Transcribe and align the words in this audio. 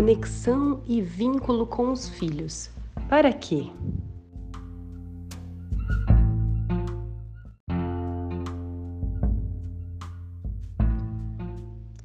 Conexão 0.00 0.82
e 0.88 1.02
vínculo 1.02 1.66
com 1.66 1.92
os 1.92 2.08
filhos. 2.08 2.70
Para 3.06 3.34
quê? 3.34 3.66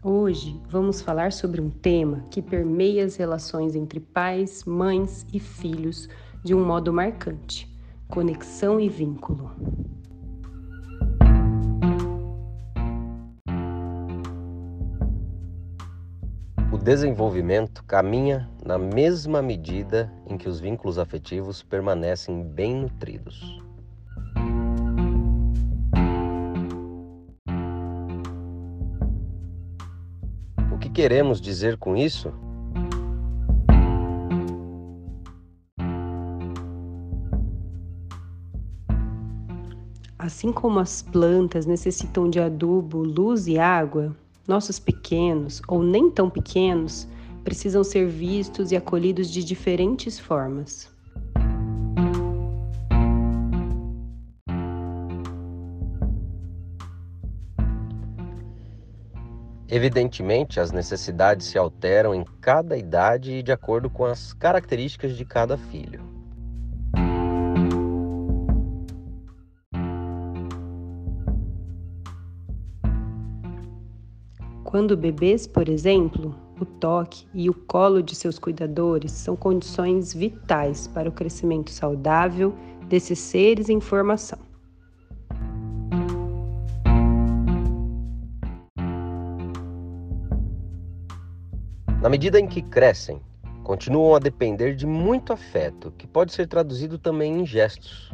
Hoje 0.04 0.61
vamos 0.70 1.00
falar 1.02 1.31
sobre 1.31 1.61
um 1.61 1.70
tema 1.70 2.25
que 2.29 2.41
permeia 2.41 3.05
as 3.05 3.16
relações 3.16 3.77
entre 3.77 4.02
pais, 4.02 4.66
mães 4.66 5.25
e 5.32 5.39
filhos 5.39 6.09
de 6.43 6.54
um 6.54 6.66
modo 6.66 6.91
marcante: 6.91 7.73
conexão 8.09 8.77
e 8.77 8.89
vínculo. 8.89 9.55
O 16.75 16.78
desenvolvimento 16.78 17.82
caminha 17.86 18.50
na 18.61 18.78
mesma 18.78 19.42
medida 19.42 20.11
em 20.28 20.38
que 20.38 20.50
os 20.50 20.60
vínculos 20.60 21.00
afetivos 21.00 21.64
permanecem 21.64 22.43
bem 22.43 22.75
nutridos. 22.75 23.42
O 30.69 30.78
que 30.78 30.89
queremos 30.89 31.39
dizer 31.39 31.78
com 31.78 31.96
isso? 31.96 32.33
Assim 40.19 40.52
como 40.52 40.80
as 40.80 41.02
plantas 41.02 41.66
necessitam 41.66 42.30
de 42.30 42.42
adubo, 42.42 42.97
luz 42.97 43.47
e 43.47 43.58
água, 43.58 44.14
nossos 44.47 44.80
pequenos 44.80 45.61
ou 45.67 45.81
nem 45.81 46.09
tão 46.09 46.30
pequenos 46.30 47.08
precisam 47.44 47.83
ser 47.83 48.08
vistos 48.08 48.71
e 48.71 48.75
acolhidos 48.75 49.29
de 49.29 49.43
diferentes 49.43 50.19
formas. 50.19 50.93
Evidentemente, 59.67 60.59
as 60.59 60.71
necessidades 60.71 61.47
se 61.47 61.57
alteram 61.57 62.13
em 62.13 62.23
cada 62.39 62.77
idade 62.77 63.33
e 63.33 63.43
de 63.43 63.52
acordo 63.52 63.89
com 63.89 64.05
as 64.05 64.31
características 64.31 65.17
de 65.17 65.25
cada 65.25 65.57
filho. 65.57 66.05
Quando 74.66 74.97
bebês, 74.97 75.45
por 75.45 75.69
exemplo, 75.69 76.35
o 76.59 76.66
toque 76.66 77.27
e 77.35 77.47
o 77.52 77.53
colo 77.53 78.02
de 78.02 78.16
seus 78.16 78.39
cuidadores 78.39 79.11
são 79.11 79.35
condições 79.35 80.11
vitais 80.11 80.88
para 80.88 81.08
o 81.08 81.11
crescimento 81.11 81.69
saudável 81.69 82.52
desses 82.89 83.19
seres 83.19 83.69
em 83.69 83.80
formação. 83.80 84.39
Na 92.02 92.09
medida 92.09 92.39
em 92.39 92.47
que 92.47 92.63
crescem, 92.63 93.21
continuam 93.63 94.16
a 94.16 94.19
depender 94.19 94.75
de 94.75 94.88
muito 94.88 95.31
afeto, 95.31 95.93
que 95.95 96.08
pode 96.08 96.33
ser 96.33 96.47
traduzido 96.47 96.97
também 96.97 97.39
em 97.39 97.45
gestos. 97.45 98.11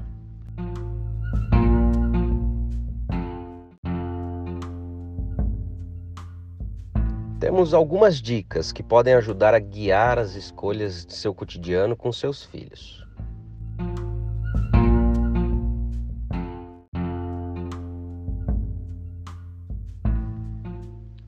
Temos 7.42 7.74
algumas 7.74 8.22
dicas 8.22 8.72
que 8.72 8.84
podem 8.84 9.16
ajudar 9.16 9.56
a 9.56 9.60
guiar 9.60 10.20
as 10.20 10.36
escolhas 10.36 11.04
de 11.04 11.16
seu 11.16 11.34
cotidiano 11.34 11.96
com 11.96 12.12
seus 12.12 12.44
filhos. 12.44 13.04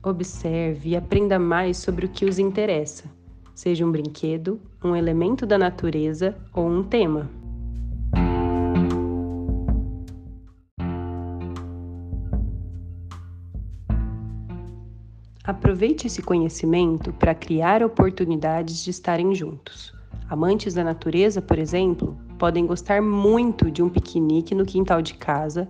Observe 0.00 0.90
e 0.90 0.96
aprenda 0.96 1.36
mais 1.36 1.78
sobre 1.78 2.06
o 2.06 2.08
que 2.08 2.24
os 2.24 2.38
interessa, 2.38 3.10
seja 3.52 3.84
um 3.84 3.90
brinquedo, 3.90 4.60
um 4.84 4.94
elemento 4.94 5.44
da 5.44 5.58
natureza 5.58 6.36
ou 6.54 6.68
um 6.68 6.84
tema. 6.84 7.28
Aproveite 15.46 16.06
esse 16.06 16.22
conhecimento 16.22 17.12
para 17.12 17.34
criar 17.34 17.82
oportunidades 17.82 18.82
de 18.82 18.88
estarem 18.88 19.34
juntos. 19.34 19.92
Amantes 20.30 20.72
da 20.72 20.82
natureza, 20.82 21.42
por 21.42 21.58
exemplo, 21.58 22.16
podem 22.38 22.66
gostar 22.66 23.02
muito 23.02 23.70
de 23.70 23.82
um 23.82 23.90
piquenique 23.90 24.54
no 24.54 24.64
quintal 24.64 25.02
de 25.02 25.12
casa, 25.12 25.68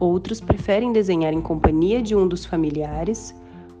outros 0.00 0.40
preferem 0.40 0.90
desenhar 0.90 1.34
em 1.34 1.40
companhia 1.42 2.00
de 2.00 2.16
um 2.16 2.26
dos 2.26 2.46
familiares, 2.46 3.34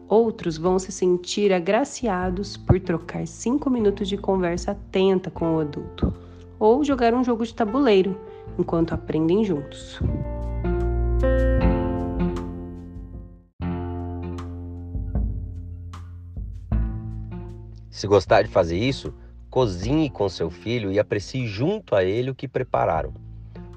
outros 0.06 0.58
vão 0.58 0.78
se 0.78 0.92
sentir 0.92 1.54
agraciados 1.54 2.58
por 2.58 2.78
trocar 2.78 3.26
cinco 3.26 3.70
minutos 3.70 4.10
de 4.10 4.18
conversa 4.18 4.72
atenta 4.72 5.30
com 5.30 5.56
o 5.56 5.60
adulto, 5.60 6.12
ou 6.58 6.84
jogar 6.84 7.14
um 7.14 7.24
jogo 7.24 7.46
de 7.46 7.54
tabuleiro 7.54 8.14
enquanto 8.58 8.92
aprendem 8.92 9.42
juntos. 9.42 9.98
Se 17.90 18.06
gostar 18.06 18.42
de 18.42 18.48
fazer 18.48 18.78
isso, 18.78 19.14
cozinhe 19.50 20.10
com 20.10 20.28
seu 20.28 20.50
filho 20.50 20.92
e 20.92 20.98
aprecie 20.98 21.46
junto 21.46 21.94
a 21.94 22.04
ele 22.04 22.30
o 22.30 22.34
que 22.34 22.46
prepararam. 22.46 23.12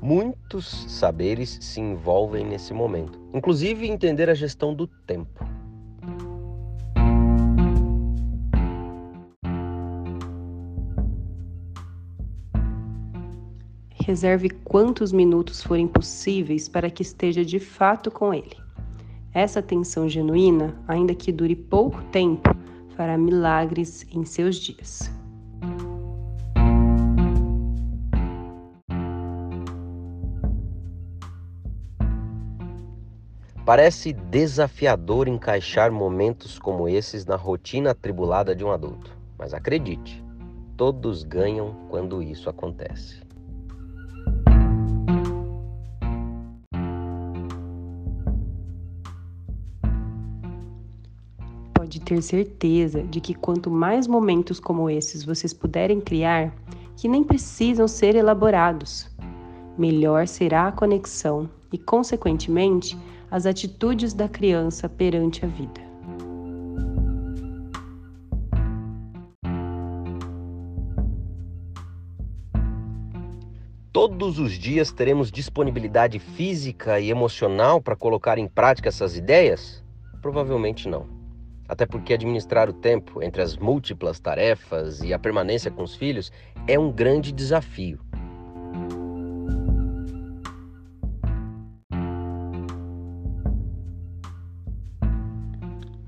Muitos 0.02 0.86
saberes 0.90 1.58
se 1.62 1.80
envolvem 1.80 2.46
nesse 2.46 2.74
momento, 2.74 3.20
inclusive 3.34 3.88
entender 3.88 4.30
a 4.30 4.34
gestão 4.34 4.74
do 4.74 4.88
tempo. 4.88 5.46
Reserve 14.04 14.50
quantos 14.50 15.12
minutos 15.12 15.64
forem 15.64 15.88
possíveis 15.88 16.68
para 16.68 16.90
que 16.90 17.04
esteja 17.04 17.46
de 17.46 17.60
fato 17.60 18.10
com 18.10 18.34
ele. 18.34 18.58
Essa 19.34 19.60
atenção 19.60 20.10
genuína, 20.10 20.76
ainda 20.88 21.16
que 21.16 21.32
dure 21.32 21.56
pouco 21.56 22.02
tempo, 22.12 22.50
fará 22.96 23.18
milagres 23.18 24.06
em 24.12 24.24
seus 24.26 24.56
dias. 24.58 25.12
Parece 33.66 34.12
desafiador 34.12 35.28
encaixar 35.28 35.92
momentos 35.92 36.58
como 36.58 36.90
esses 36.90 37.26
na 37.26 37.36
rotina 37.36 37.92
atribulada 37.92 38.56
de 38.56 38.66
um 38.66 38.72
adulto, 38.72 39.16
mas 39.38 39.54
acredite, 39.54 40.24
todos 40.76 41.24
ganham 41.24 41.88
quando 41.88 42.22
isso 42.22 42.50
acontece. 42.50 43.31
Pode 51.92 52.00
ter 52.00 52.22
certeza 52.22 53.04
de 53.04 53.20
que 53.20 53.34
quanto 53.34 53.70
mais 53.70 54.08
momentos 54.08 54.62
como 54.62 54.90
esses 54.90 55.26
vocês 55.26 55.54
puderem 55.54 56.00
criar, 56.00 56.56
que 56.96 57.06
nem 57.06 57.22
precisam 57.22 57.86
ser 57.86 58.16
elaborados, 58.16 59.10
melhor 59.78 60.26
será 60.26 60.68
a 60.68 60.72
conexão 60.72 61.50
e, 61.70 61.78
consequentemente, 61.78 62.98
as 63.30 63.46
atitudes 63.46 64.14
da 64.14 64.30
criança 64.30 64.88
perante 64.88 65.44
a 65.44 65.50
vida. 65.50 65.82
Todos 73.92 74.40
os 74.40 74.54
dias 74.54 74.94
teremos 74.94 75.30
disponibilidade 75.30 76.20
física 76.20 77.02
e 77.02 77.10
emocional 77.10 77.82
para 77.82 77.98
colocar 77.98 78.38
em 78.38 78.48
prática 78.48 78.88
essas 78.88 79.18
ideias? 79.18 79.84
Provavelmente 80.22 80.88
não. 80.88 81.21
Até 81.72 81.86
porque 81.86 82.14
administrar 82.14 82.70
o 82.70 82.74
tempo 82.74 83.24
entre 83.24 83.42
as 83.42 83.56
múltiplas 83.56 84.20
tarefas 84.20 85.00
e 85.02 85.14
a 85.14 85.18
permanência 85.18 85.72
com 85.72 85.84
os 85.84 85.96
filhos 85.96 86.30
é 86.68 86.78
um 86.78 86.92
grande 86.92 87.32
desafio. 87.32 87.98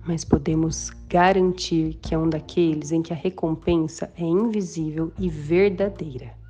Mas 0.06 0.26
podemos 0.26 0.90
garantir 1.08 1.98
que 2.02 2.14
é 2.14 2.18
um 2.18 2.30
daqueles 2.30 2.92
em 2.92 3.02
que 3.02 3.14
a 3.14 3.16
recompensa 3.16 4.12
é 4.18 4.24
invisível 4.26 5.14
e 5.18 5.30
verdadeira. 5.30 6.43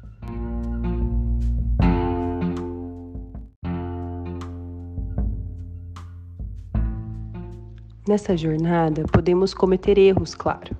Nessa 8.05 8.35
jornada, 8.35 9.05
podemos 9.05 9.53
cometer 9.53 9.97
erros, 9.97 10.35
claro, 10.35 10.75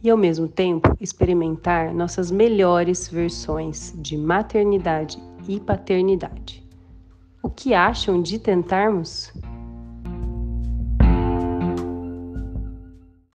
e, 0.00 0.08
ao 0.08 0.16
mesmo 0.16 0.46
tempo, 0.46 0.96
experimentar 1.00 1.92
nossas 1.92 2.30
melhores 2.30 3.08
versões 3.08 3.92
de 3.96 4.16
maternidade 4.16 5.20
e 5.48 5.58
paternidade. 5.58 6.64
O 7.42 7.50
que 7.50 7.74
acham 7.74 8.22
de 8.22 8.38
tentarmos? 8.38 9.32